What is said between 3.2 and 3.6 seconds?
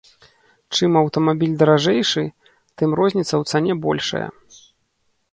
ў